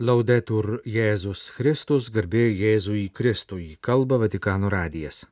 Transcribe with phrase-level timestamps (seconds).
[0.00, 5.26] Laudetur Jėzus Kristus, garbė Jėzui Kristui, kalba Vatikano radijas.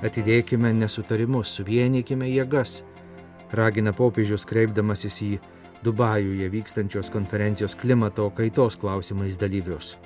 [0.00, 2.78] Atidėkime nesutarimus, suvienykime jėgas,
[3.52, 5.32] ragina popiežius kreipdamasis į
[5.84, 9.98] Dubajuje vykstančios konferencijos klimato kaitos klausimais dalyvius.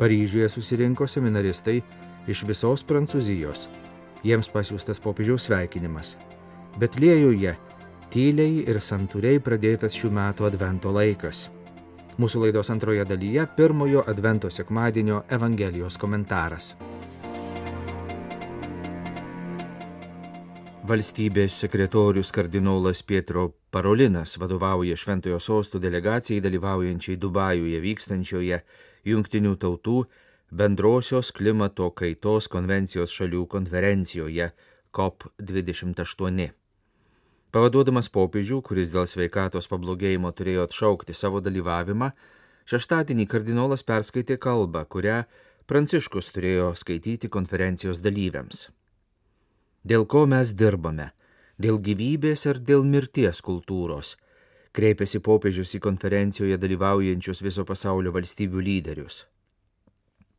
[0.00, 1.82] Paryžiuje susirinko seminaristai
[2.24, 3.68] iš visos Prancūzijos.
[4.24, 6.16] Jiems pasiūstas popiežiaus sveikinimas.
[6.80, 7.52] Bet liejuje
[8.12, 11.46] tyliai ir santūriai pradėtas šių metų advento laikas.
[12.20, 16.74] Mūsų laidos antroje dalyje pirmojo advento sekmadienio Evangelijos komentaras.
[20.88, 28.58] Valstybės sekretorius kardinolas Pietro Parolinas vadovauja Šventojo sostų delegacijai dalyvaujančiai Dubajuje vykstančioje
[29.08, 30.02] Junktinių tautų
[30.50, 34.50] bendrosios klimato kaitos konvencijos šalių konferencijoje
[34.92, 36.61] COP28.
[37.52, 42.08] Pavaduodamas popiežių, kuris dėl sveikatos pablogėjimo turėjo atšaukti savo dalyvavimą,
[42.64, 45.18] šeštadienį kardinolas perskaitė kalbą, kurią
[45.68, 48.70] Pranciškus turėjo skaityti konferencijos dalyviams.
[49.84, 51.12] Dėl ko mes dirbame-
[51.64, 54.16] dėl gyvybės ar dėl mirties kultūros,
[54.72, 59.26] kreipėsi popiežius į konferencijoje dalyvaujančius viso pasaulio valstybių lyderius.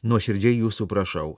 [0.03, 1.37] Nuoširdžiai jūsų prašau,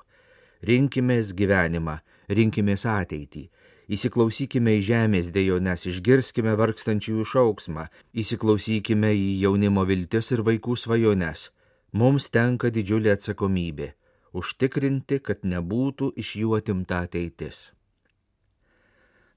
[0.64, 3.50] rinkimės gyvenimą, rinkimės ateitį,
[3.92, 11.50] įsiklausykime į žemės dėjones, išgirskime vargstančiųjų šauksmą, įsiklausykime į jaunimo viltis ir vaikų svajones.
[11.94, 13.94] Mums tenka didžiulė atsakomybė-
[14.40, 17.72] užtikrinti, kad nebūtų iš jų atimta ateitis.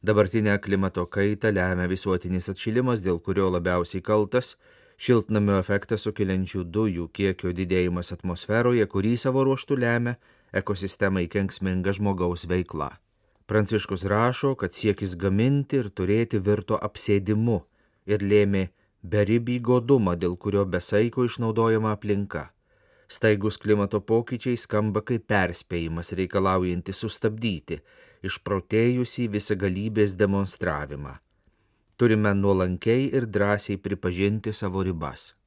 [0.02, 4.56] Dabartinę klimato kaitą lemia visuotinis atšilimas, dėl kurio labiausiai kaltas
[4.98, 10.16] šiltnamio efektą sukeliančių dujų kiekio didėjimas atmosferoje, kurį savo ruoštų lemia
[10.52, 12.92] ekosistemai kenksminga žmogaus veikla.
[13.48, 17.62] Pranciškus rašo, kad siekis gaminti ir turėti virto apsėdimu
[18.12, 18.66] ir lėmė
[19.02, 22.50] beribį godumą, dėl kurio besaiko išnaudojama aplinka.
[23.08, 27.80] Staigus klimato pokyčiai skamba kaip perspėjimas reikalaujantis sustabdyti
[28.28, 31.16] išprotėjusį visagalybės demonstravimą.
[31.96, 35.37] Turime nuolankiai ir drąsiai pripažinti savo ribas.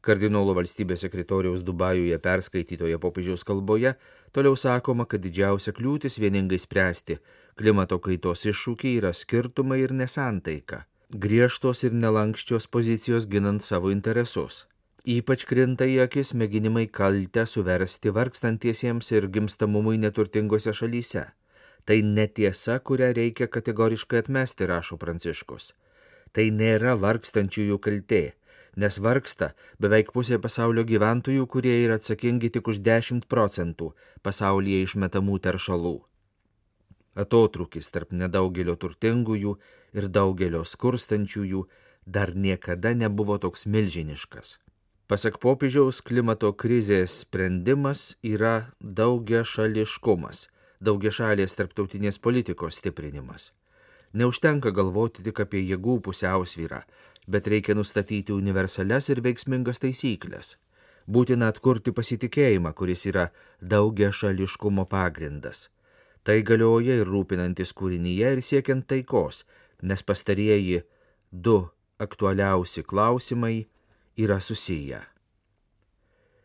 [0.00, 3.94] Kardinolo valstybės sekretoriaus Dubajuje perskaitytoje popiežiaus kalboje
[4.32, 7.18] toliau sakoma, kad didžiausia kliūtis vieningai spręsti
[7.60, 14.64] klimato kaitos iššūkiai yra skirtumai ir nesantaika, griežtos ir nelankščios pozicijos ginant savo interesus.
[15.04, 21.26] Ypač krinta į akis mėginimai kaltę suversti vargstantiesiems ir gimstamumui neturtingose šalyse.
[21.84, 25.72] Tai netiesa, kurią reikia kategoriškai atmesti, rašo Pranciškus.
[26.32, 28.24] Tai nėra vargstančiųjų kaltė,
[28.76, 33.92] nes vargsta beveik pusė pasaulio gyventojų, kurie yra atsakingi tik už 10 procentų
[34.22, 35.96] pasaulyje išmetamų teršalų.
[37.18, 39.56] Atotrukis tarp nedaugelio turtingųjų
[39.98, 41.66] ir daugelio skurstančiųjų
[42.06, 44.58] dar niekada nebuvo toks milžiniškas.
[45.10, 50.46] Pasak popiežiaus, klimato krizės sprendimas yra daugia šališkumas
[50.80, 53.50] daugiašalės tarptautinės politikos stiprinimas.
[54.16, 56.80] Neužtenka galvoti tik apie jėgų pusiausvyrą,
[57.26, 60.56] bet reikia nustatyti universales ir veiksmingas taisyklės.
[61.10, 65.68] Būtina atkurti pasitikėjimą, kuris yra daugia šališkumo pagrindas.
[66.22, 69.44] Tai galioja ir rūpinantis kūrinyje ir siekiant taikos,
[69.82, 70.82] nes pastarieji
[71.32, 71.58] du
[71.98, 73.66] aktualiausi klausimai
[74.16, 75.00] yra susiję.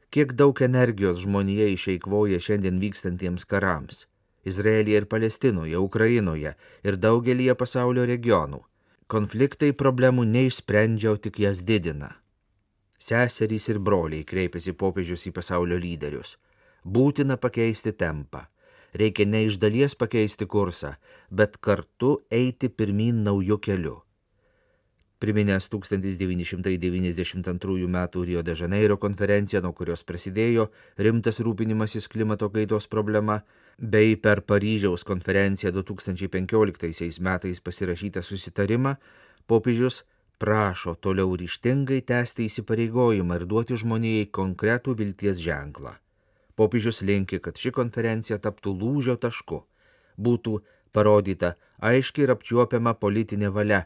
[0.09, 4.05] Kiek daug energijos žmonija išeikvoja šiandien vykstantiems karams
[4.45, 6.53] Izraelyje ir Palestinoje, Ukrainoje
[6.85, 8.61] ir daugelįje pasaulio regionų.
[9.07, 12.09] Konfliktai problemų neišsprendžia, o tik jas didina.
[12.97, 16.39] Seserys ir broliai kreipiasi popiežius į pasaulio lyderius.
[16.85, 18.47] Būtina pakeisti tempą.
[18.95, 20.95] Reikia ne iš dalies pakeisti kursą,
[21.29, 23.95] bet kartu eiti pirmin naujų kelių
[25.25, 28.07] priminęs 1992 m.
[28.25, 30.67] Rio de Janeiro konferenciją, nuo kurios prasidėjo
[31.01, 33.41] rimtas rūpinimasis klimato kaitos problema,
[33.77, 38.95] bei per Paryžiaus konferenciją 2015 metais pasirašytą susitarimą,
[39.47, 40.03] popiežius
[40.37, 45.95] prašo toliau ryštingai tęsti įsipareigojimą ir duoti žmonijai konkretų vilties ženklą.
[46.55, 49.65] Popiežius linki, kad ši konferencija taptų lūžio tašku,
[50.15, 50.61] būtų
[50.95, 53.81] parodyta aiškiai ir apčiuopiama politinė valia,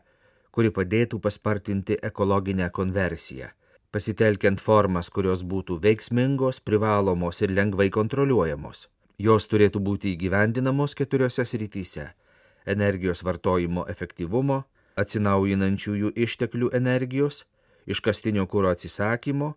[0.53, 3.49] kuri padėtų paspartinti ekologinę konversiją,
[3.91, 8.87] pasitelkiant formas, kurios būtų veiksmingos, privalomos ir lengvai kontroliuojamos.
[9.19, 12.13] Jos turėtų būti įgyvendinamos keturiose srityse-
[12.73, 14.63] energijos vartojimo efektyvumo,
[14.95, 17.43] atsinaujinančiųjų išteklių energijos,
[17.87, 19.55] iškastinio kūro atsisakymo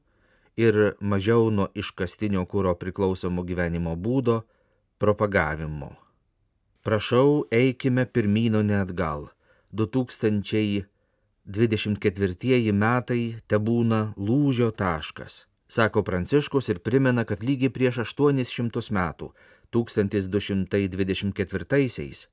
[0.57, 4.43] ir mažiau nuo iškastinio kūro priklausomo gyvenimo būdo
[4.99, 5.97] propagavimo.
[6.83, 9.29] Prašau, eikime pirmino neatgal.
[9.73, 19.33] 2024 metai te būna lūžio taškas, sako Pranciškus ir primena, kad lygiai prieš 800 metų,
[19.75, 22.29] 1224-aisiais,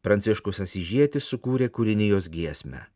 [0.00, 2.88] Pranciškus Asižėtis sukūrė kūrinijos giesmę.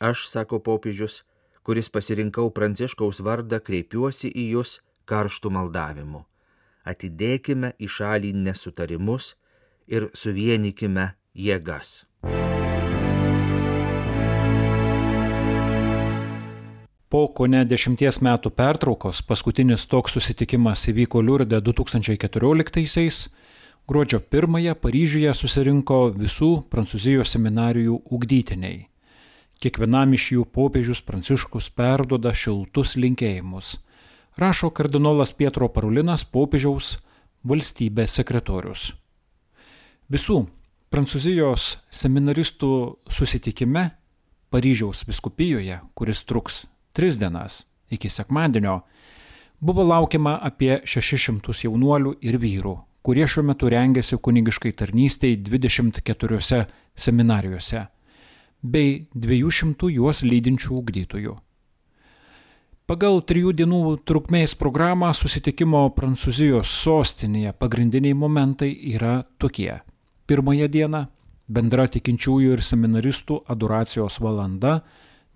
[0.00, 1.24] Aš, sako popiežius,
[1.64, 6.20] kuris pasirinkau Pranciškaus vardą, kreipiuosi į jūs karštų maldavimų.
[6.84, 9.36] Atidėkime į šalį nesutarimus
[9.86, 12.04] ir suvienykime jėgas.
[17.12, 23.18] Po ko ne dešimties metų pertraukos paskutinis toks susitikimas įvyko Liurde 2014-aisiais.
[23.84, 28.86] Gruodžio 1-ąją Paryžiuje susirinko visų Prancūzijos seminarijų ugdytiniai.
[29.60, 33.76] Kiekvienam iš jų popiežius Pranciškus perdoda šiltus linkėjimus.
[34.40, 36.94] Rašo kardinolas Pietro Parulinas popiežiaus
[37.44, 38.94] valstybės sekretorius.
[40.08, 40.46] Visų
[40.88, 42.74] Prancūzijos seminaristų
[43.12, 43.90] susitikime
[44.48, 48.80] Paryžiaus viskupijoje, kuris truks tris dienas iki sekmadienio
[49.60, 56.66] buvo laukiama apie 600 jaunuolių ir vyrų, kurie šiuo metu rengiasi kunigiškai tarnystėj 24
[56.96, 57.86] seminarijose,
[58.62, 61.36] bei 200 juos lydinčių ugdytojų.
[62.90, 69.78] Pagal trijų dienų trukmės programą susitikimo Prancūzijos sostinėje pagrindiniai momentai yra tokie.
[70.26, 71.06] Pirmąją dieną-
[71.54, 74.82] bendra tikinčiųjų ir seminaristų adoracijos valanda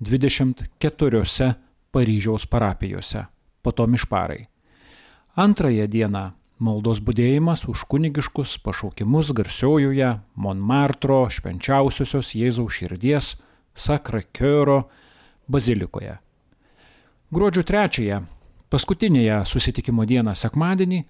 [0.01, 1.55] 24
[1.91, 3.25] Paryžiaus parapijose,
[3.63, 4.45] po to mišparai.
[5.37, 13.31] Antrąją dieną maldos būdėjimas už kunigiškus pašaukimus garsiojoje Monmartro švenčiausiosios Jėzaus širdies
[13.73, 14.91] Sakrakioro
[15.49, 16.19] bazilikoje.
[17.33, 18.21] Gruodžio trečiąją,
[18.69, 21.01] paskutinėje susitikimo dieną sekmadienį,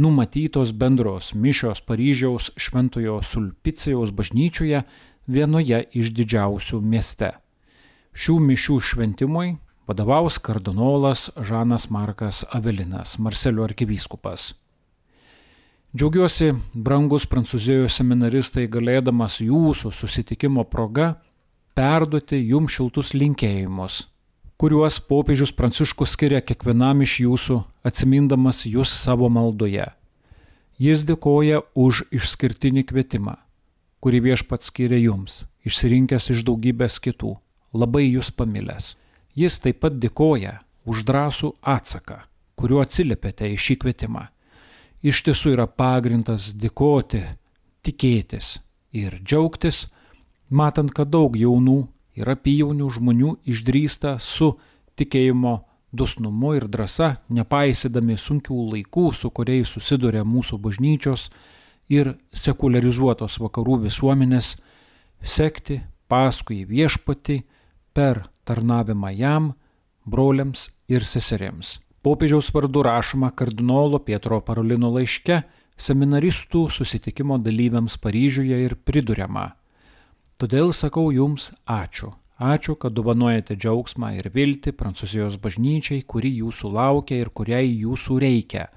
[0.00, 4.82] numatytos bendros mišios Paryžiaus Šventojo Sulpicijaus bažnyčioje
[5.28, 7.34] vienoje iš didžiausių mieste.
[8.10, 14.52] Šių mišių šventimui vadovaus kardinolas Žanas Markas Avelinas, Marselio arkivyskupas.
[15.94, 21.20] Džiaugiuosi, brangus Prancūzijos seminaristai, galėdamas jūsų susitikimo proga
[21.74, 24.00] perduoti jums šiltus linkėjimus,
[24.58, 29.86] kuriuos popiežius Pranciškus skiria kiekvienam iš jūsų, atsimindamas jūs savo maldoje.
[30.78, 33.36] Jis dėkoja už išskirtinį kvietimą,
[34.02, 37.36] kurį viešpats skiria jums, išsirinkęs iš daugybės kitų
[37.72, 38.94] labai jūs pamilęs.
[39.36, 42.18] Jis taip pat dėkoja už drąsų atsaką,
[42.58, 44.26] kuriuo atsiliepėte į šį kvietimą.
[45.00, 47.22] Iš tiesų yra pagrindas dėkoti,
[47.86, 48.58] tikėtis
[48.92, 49.86] ir džiaugtis,
[50.50, 51.86] matant, kad daug jaunų
[52.18, 54.52] ir apyjaunių žmonių išdrįsta su
[54.98, 55.60] tikėjimo
[55.92, 61.30] dosnumu ir drąsa, nepaisydami sunkių laikų, su kuriais susiduria mūsų bažnyčios
[61.90, 64.58] ir sekularizuotos vakarų visuomenės,
[65.22, 65.80] sekti
[66.10, 67.40] paskui viešpati,
[67.92, 69.52] per tarnavimą jam,
[70.04, 71.78] broliams ir seserims.
[72.02, 75.42] Popiežiaus vardu rašoma kardinolo Pietro Parolino laiške
[75.80, 79.50] seminaristų susitikimo dalyviams Paryžiuje ir priduriama.
[80.40, 82.14] Todėl sakau jums ačiū.
[82.40, 88.70] Ačiū, kad dovanojate džiaugsmą ir viltį Prancūzijos bažnyčiai, kuri jūsų laukia ir kuriai jūsų reikia.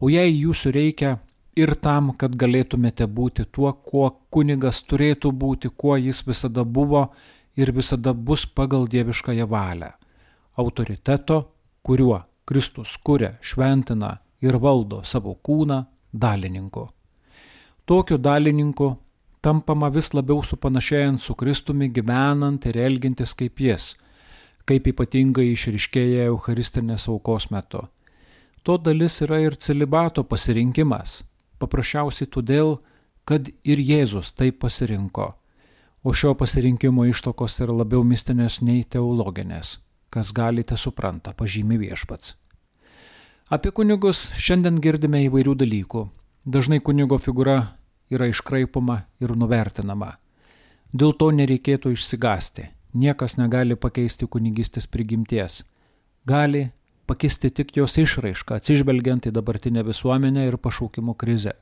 [0.00, 1.10] O jei jūsų reikia
[1.56, 7.10] ir tam, kad galėtumėte būti tuo, kuo kunigas turėtų būti, kuo jis visada buvo,
[7.56, 9.90] ir visada bus pagal dieviškąją valią-
[10.62, 16.88] autoriteto, kuriuo Kristus kuria, šventina ir valdo savo kūną dalininku.
[17.86, 18.96] Tokiu dalininku
[19.40, 23.94] tampama vis labiau supanašėjant su Kristumi gyvenant ir elgintis kaip jis,
[24.66, 27.88] kaip ypatingai išriškėja Eucharistinės aukos metu.
[28.62, 31.22] To dalis yra ir celibato pasirinkimas,
[31.58, 32.78] paprasčiausiai todėl,
[33.24, 35.34] kad ir Jėzus taip pasirinko
[36.06, 39.72] o šio pasirinkimo ištokos yra labiau mistinės nei teologinės,
[40.14, 42.36] kas galite supranta, pažymi viešpats.
[43.50, 46.04] Apie kunigus šiandien girdime įvairių dalykų.
[46.46, 47.56] Dažnai kunigo figūra
[48.06, 50.12] yra iškraipoma ir nuvertinama.
[50.94, 52.68] Dėl to nereikėtų išsigasti.
[52.94, 55.64] Niekas negali pakeisti kunigystės prigimties.
[56.22, 56.68] Gali
[57.10, 61.58] pakeisti tik jos išraišką, atsižvelgiant į dabartinę visuomenę ir pašaukimo krizę.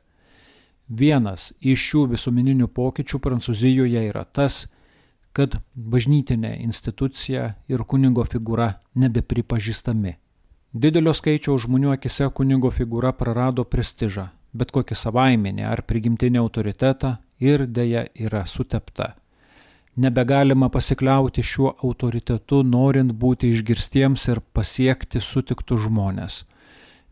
[0.88, 4.66] Vienas iš šių visuomeninių pokyčių Prancūzijoje yra tas,
[5.32, 10.14] kad bažnytinė institucija ir kunigo figūra nebepripažįstami.
[10.74, 17.66] Didelio skaičiaus žmonių akise kunigo figūra prarado prestižą, bet kokį savaiminį ar prigimtinį autoritetą ir
[17.66, 19.14] dėja yra sutepta.
[19.96, 26.42] Nebegalima pasikliauti šiuo autoritetu, norint būti išgirstiems ir pasiekti sutiktus žmonės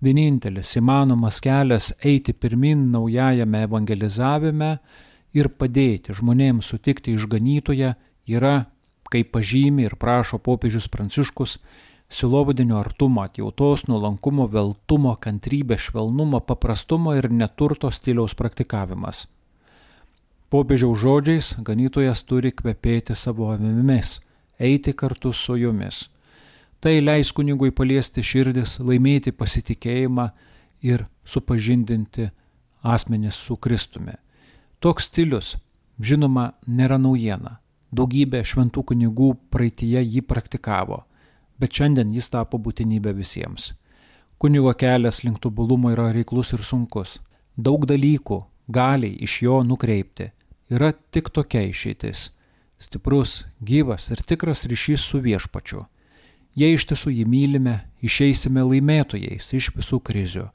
[0.02, 4.73] vienintelis įmanomas kelias eiti pirmin naujajame evangelizavime
[5.37, 7.94] ir padėti žmonėms sutikti išganytoje
[8.37, 8.56] yra,
[9.12, 11.59] kaip pažymi ir prašo popiežius Pranciškus,
[12.12, 19.26] silovadinio artumo, atjautos, nuolankumo, veltumo, kantrybės, švelnumo, paprastumo ir neturto stiliaus praktikavimas.
[20.52, 24.18] Popiežiaus žodžiais ganytojas turi kvepėti savo avimis,
[24.61, 26.09] eiti kartu su jumis.
[26.83, 30.27] Tai leis kunigui paliesti širdis, laimėti pasitikėjimą
[30.83, 32.31] ir supažindinti
[32.83, 34.17] asmenis su Kristumi.
[34.83, 35.55] Toks stilius,
[36.03, 37.61] žinoma, nėra naujiena.
[37.95, 41.05] Daugybė šventų kunigų praeitie jį praktikavo
[41.62, 43.71] bet šiandien jis tapo būtinybė visiems.
[44.43, 47.21] Kunigo kelias link tobulumo yra reiklus ir sunkus.
[47.55, 50.33] Daug dalykų gali iš jo nukreipti.
[50.73, 52.31] Yra tik tokia išeitis-
[52.85, 55.87] stiprus, gyvas ir tikras ryšys su viešpačiu.
[56.52, 60.50] Jei iš tiesų jį mylime, išeisime laimėtojais iš visų krizių.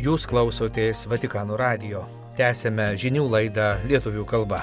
[0.00, 2.04] Jūs klausotės Vatikano radio.
[2.36, 4.60] Tęsėme žinių laidą lietuvių kalba.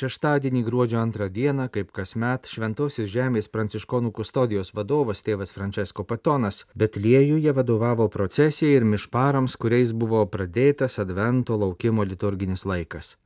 [0.00, 7.52] Šeštadienį gruodžio antrą dieną, kaip kasmet, Šventosios žemės pranciškonų kustodijos vadovas tėvas Francesco Patonas Betliejuje
[7.52, 13.18] vadovavo procesijai ir mišparams, kuriais buvo pradėtas Advento laukimo liturginis laikas.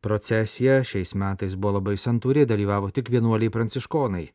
[0.00, 4.26] Procesija šiais metais buvo labai santūri, dalyvavo tik vienuoliai pranciškonai.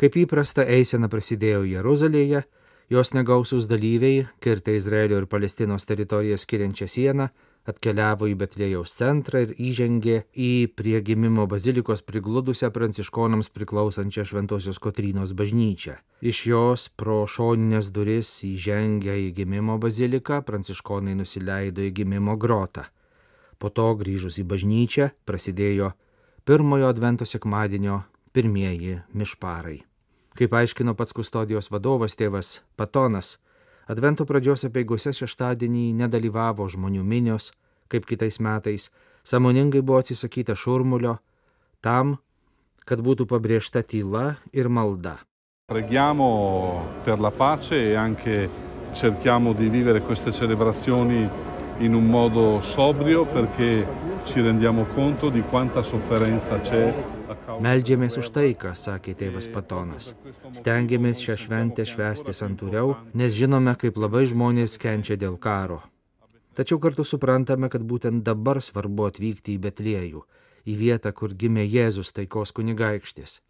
[0.00, 2.46] Kaip įprasta, eisena prasidėjo Jeruzalėje,
[2.88, 7.24] Jos negausus dalyviai, kirtę Izraelio ir Palestinos teritoriją skiriančią sieną,
[7.70, 15.34] atkeliavo į Betlėjaus centrą ir įžengė į prie gimimo bazilikos prigludusią pranciškonams priklausančią Šventojios Kotrynos
[15.38, 15.96] bažnyčią.
[16.22, 22.86] Iš jos pro šoninės duris įžengę į gimimo baziliką, pranciškonai nusileido į gimimo grotą.
[23.58, 25.92] Po to grįžus į bažnyčią prasidėjo
[26.46, 28.02] pirmojo advento sekmadienio
[28.36, 29.80] pirmieji mišparai.
[30.36, 33.38] Kaip aiškino pats kustodijos vadovas tėvas Patonas,
[33.86, 37.52] Advento pradžios apieigose šeštadienį nedalyvavo žmonių minios,
[37.86, 38.88] kaip kitais metais,
[39.22, 41.20] samoningai buvo atsisakyta šurmulio,
[41.78, 42.16] tam,
[42.82, 45.20] kad būtų pabrėžta tyla ir malda.
[45.70, 46.30] Preghiamo
[47.06, 48.48] per la pace e anche
[48.92, 51.28] cerchiamo di vivere queste celebrazioni
[51.78, 53.86] in un modo sobrio perché
[54.26, 56.92] ci rendiamo conto di quanta sofferenza c'è
[57.56, 60.10] Meldžiamės už taiką, sakė tėvas Patonas.
[60.52, 65.78] Stengiamės šią šventę švęsti santūriau, nes žinome, kaip labai žmonės kenčia dėl karo.
[66.58, 70.22] Tačiau kartu suprantame, kad būtent dabar svarbu atvykti į Betliejų,
[70.68, 73.40] į vietą, kur gimė Jėzus taikos kunigaikštis.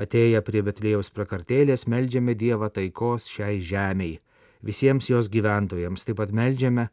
[0.00, 4.16] Atėję prie Betlėjaus prakartėlės, meldžiame Dievą taikos šiai žemiai,
[4.64, 6.08] visiems jos gyventojams.
[6.08, 6.88] Taip pat meldžiame,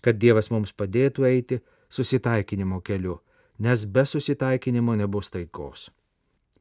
[0.00, 3.18] kad Dievas mums padėtų eiti susitaikinimo keliu
[3.58, 5.90] nes be susitaikinimo nebus taikos.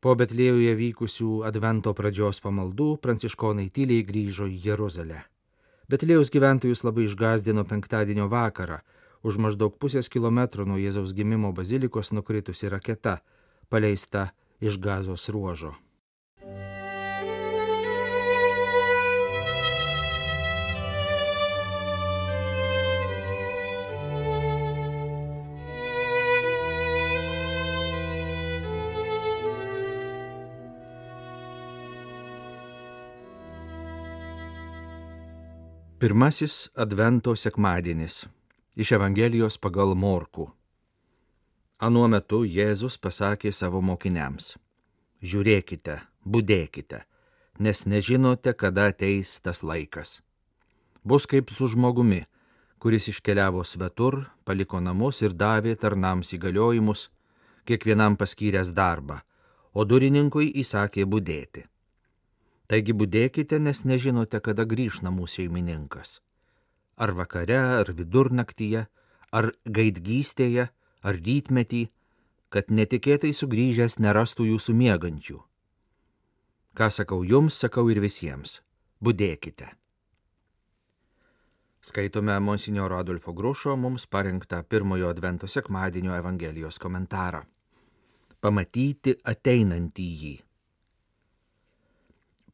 [0.02, 5.24] Po Betlėjuje vykusių Advento pradžios pamaldų pranciškonai tyliai grįžo į Jeruzalę.
[5.90, 8.82] Betlėjaus gyventojus labai išgazdino penktadienio vakarą,
[9.24, 13.20] už maždaug pusės kilometro nuo Jėzaus gimimo bazilikos nukritusi raketa,
[13.70, 14.32] paleista
[14.62, 15.74] iš gazos ruožo.
[36.00, 38.28] Pirmasis Advento sekmadienis
[38.76, 40.44] iš Evangelijos pagal Morku.
[41.82, 44.52] Anuo metu Jėzus pasakė savo mokiniams:
[45.26, 47.00] Žiūrėkite, būdėkite,
[47.58, 50.22] nes nežinote, kada ateis tas laikas.
[51.02, 52.20] Bus kaip su žmogumi,
[52.78, 57.08] kuris iškeliavo svetur, paliko namus ir davė tarnams įgaliojimus,
[57.66, 59.18] kiekvienam paskyręs darbą,
[59.74, 61.66] o durininkui įsakė būdėti.
[62.68, 66.20] Taigi būdėkite, nes nežinote, kada grįž namų šeimininkas.
[67.00, 68.88] Ar vakare, ar vidurnaktyje,
[69.32, 70.68] ar gaidgystėje,
[71.04, 71.88] ar rytmetį,
[72.52, 75.40] kad netikėtai sugrįžęs nerastų jūsų miegančių.
[76.78, 78.62] Ką sakau jums, sakau ir visiems-
[79.04, 79.68] būdėkite.
[81.82, 87.46] Skaitome Monsignoro Adolfo Grušo mums parinktą pirmojo Advento sekmadienio Evangelijos komentarą.
[88.42, 90.47] Pamatyti ateinantį jį.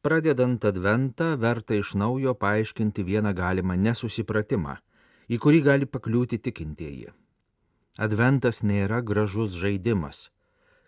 [0.04, 4.74] Pradedant adventą verta iš naujo paaiškinti vieną galimą nesusipratimą,
[5.32, 7.08] į kurį gali pakliūti tikintieji.
[8.06, 10.28] Adventas nėra gražus žaidimas,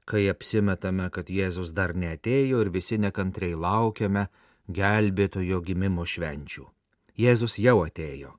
[0.05, 4.27] kai apsimetame, kad Jėzus dar neatėjo ir visi nekantriai laukiame
[4.69, 6.69] gelbėtojo gimimo švenčių.
[7.17, 8.37] Jėzus jau atėjo.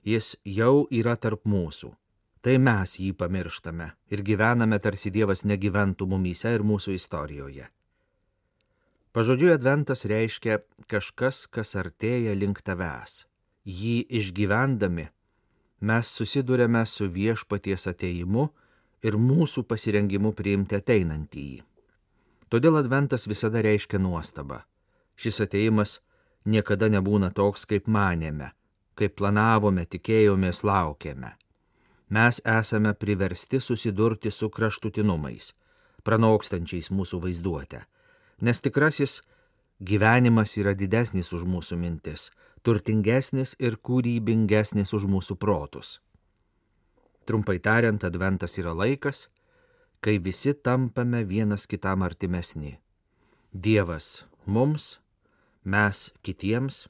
[0.00, 1.92] Jis jau yra tarp mūsų.
[2.40, 7.66] Tai mes jį pamirštame ir gyvename tarsi Dievas negyventų mumyse ir mūsų istorijoje.
[9.16, 10.58] Pažodžiui, adventas reiškia
[10.92, 13.22] kažkas, kas artėja link tavęs.
[13.64, 15.06] Jį išgyvendami
[15.80, 18.44] mes susidurėme su viešpaties ateimu
[19.00, 21.62] ir mūsų pasirengimu priimti ateinantįjį.
[22.52, 24.60] Todėl adventas visada reiškia nuostabą.
[25.16, 25.96] Šis ateimas
[26.44, 28.52] niekada nebūna toks, kaip manėme,
[29.00, 31.32] kaip planavome, tikėjomės, laukėme.
[32.12, 35.54] Mes esame priversti susidurti su kraštutinumais,
[36.04, 37.86] pranokstančiais mūsų vaizduotę,
[38.40, 39.20] nes tikrasis
[39.80, 42.30] gyvenimas yra didesnis už mūsų mintis,
[42.62, 46.00] turtingesnis ir kūrybingesnis už mūsų protus.
[47.26, 49.26] Trumpai tariant, adventas yra laikas,
[50.00, 52.76] kai visi tampame vienas kitam artimesni.
[53.52, 55.00] Dievas mums,
[55.64, 56.86] mes kitiems,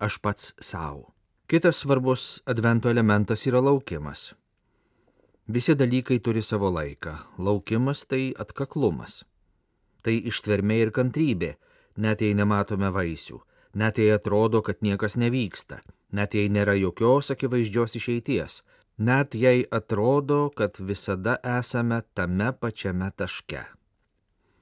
[0.00, 1.12] aš pats savo.
[1.46, 4.32] Kitas svarbus advento elementas yra laukimas.
[5.46, 7.18] Visi dalykai turi savo laiką.
[7.36, 9.24] Laukimas tai atkaklumas.
[10.04, 11.54] Tai ištvermė ir kantrybė,
[11.96, 13.38] net jei nematome vaisių,
[13.80, 15.80] net jei atrodo, kad niekas nevyksta,
[16.12, 18.58] net jei nėra jokios akivaizdžios išeities,
[18.98, 23.64] net jei atrodo, kad visada esame tame pačiame taške.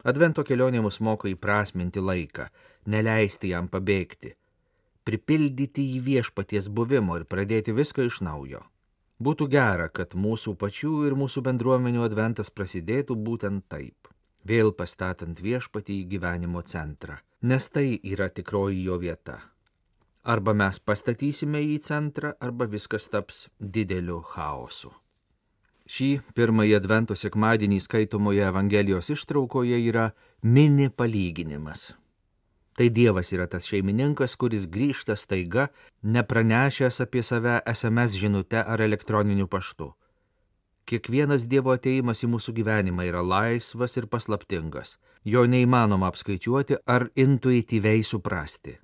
[0.03, 2.49] Advento kelionė mus moko įprasminti laiką,
[2.91, 4.33] neleisti jam pabėgti,
[5.07, 8.63] pripildyti jį viešpaties buvimo ir pradėti viską iš naujo.
[9.23, 14.11] Būtų gera, kad mūsų pačių ir mūsų bendruomenių adventas prasidėtų būtent taip,
[14.49, 19.39] vėl pastatant viešpatį į gyvenimo centrą, nes tai yra tikroji jo vieta.
[20.23, 24.93] Arba mes pastatysime į centrą, arba viskas taps dideliu chaosu.
[25.91, 31.91] Šį pirmąjį Advento sekmadienį skaitomoje Evangelijos ištraukoje yra mini palyginimas.
[32.79, 35.67] Tai Dievas yra tas šeimininkas, kuris grįžta staiga,
[36.03, 39.91] nepranešęs apie save SMS žinute ar elektroniniu paštu.
[40.85, 44.97] Kiekvienas Dievo ateimas į mūsų gyvenimą yra laisvas ir paslaptingas.
[45.25, 48.81] Jo neįmanoma apskaičiuoti ar intuityviai suprasti.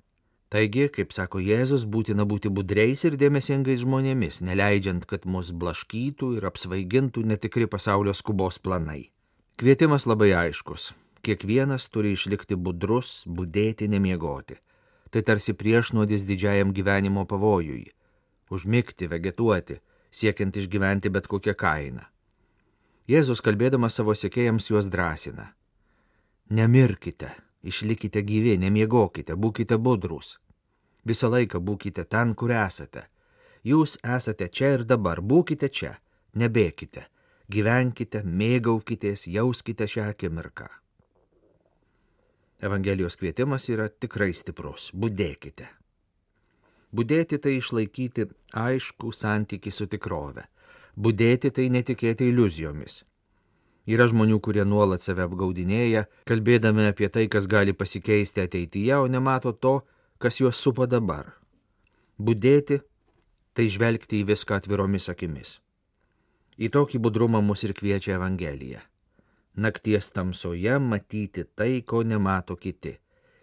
[0.49, 6.47] Taigi, kaip sako Jėzus, būtina būti budreis ir dėmesingais žmonėmis, neleidžiant, kad mus blaškytų ir
[6.49, 9.11] apsvaigintų netikri pasaulio skubos planai.
[9.61, 10.93] Kvietimas labai aiškus.
[11.21, 14.57] Kiekvienas turi išlikti budrus, būdėti, nemiegoti.
[15.11, 17.91] Tai tarsi priešnuodis didžiajam gyvenimo pavojui-
[18.55, 22.07] užmigti, vegetuoti, siekiant išgyventi bet kokią kainą.
[23.09, 25.51] Jėzus kalbėdamas savo sekėjams juos drąsina.
[26.49, 27.31] Nemirkite,
[27.63, 30.37] Išlikite gyvi, nemiegokite, būkite budrus.
[31.03, 33.07] Visą laiką būkite ten, kur esate.
[33.67, 35.97] Jūs esate čia ir dabar, būkite čia,
[36.39, 37.03] nebėkite,
[37.51, 40.69] gyvenkite, mėgaukitės, jauskite šią akimirką.
[42.63, 45.67] Evangelijos kvietimas yra tikrai stiprus- būdėkite.
[46.95, 48.25] Būdėti tai išlaikyti
[48.57, 50.47] aišku santyki su tikrove.
[50.97, 53.03] Būdėti tai netikėti iliuzijomis.
[53.89, 59.53] Yra žmonių, kurie nuolat save apgaudinėja, kalbėdami apie tai, kas gali pasikeisti ateityje, o nemato
[59.53, 59.79] to,
[60.21, 61.33] kas juos supa dabar.
[62.19, 62.81] Budėti-
[63.55, 65.59] tai žvelgti į viską atviromis akimis.
[66.59, 68.81] Į tokį budrumą mus ir kviečia Evangelija.
[69.55, 72.97] Nakties tamsoje matyti tai, ko nemato kiti.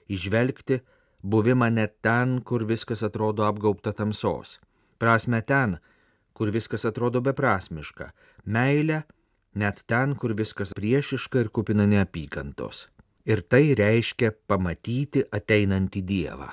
[0.08, 0.80] Išvelgti
[1.22, 4.58] buvimą net ten, kur viskas atrodo apgaubta tamsos.
[4.98, 5.78] Prasme ten,
[6.32, 8.10] kur viskas atrodo beprasmiška.
[8.44, 9.02] Meilę
[9.54, 12.86] net ten, kur viskas priešiška ir kupina neapykantos.
[13.26, 16.52] Ir tai reiškia pamatyti ateinantį Dievą.